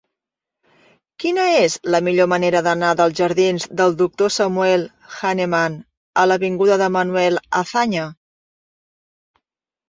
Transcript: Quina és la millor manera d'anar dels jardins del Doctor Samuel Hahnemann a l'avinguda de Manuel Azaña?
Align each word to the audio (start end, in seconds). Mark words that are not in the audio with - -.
Quina 1.23 1.43
és 1.57 1.73
la 1.95 1.99
millor 2.07 2.29
manera 2.31 2.61
d'anar 2.67 2.93
dels 3.01 3.13
jardins 3.19 3.67
del 3.81 3.93
Doctor 3.99 4.33
Samuel 4.37 4.87
Hahnemann 5.19 5.77
a 6.23 6.25
l'avinguda 6.31 6.79
de 6.85 6.89
Manuel 6.97 7.39
Azaña? 7.61 8.09